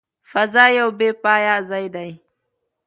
فضا 0.31 0.65
یو 0.79 0.89
بې 0.97 1.09
پایه 1.23 1.55
ځای 1.69 1.85
دی. 1.95 2.11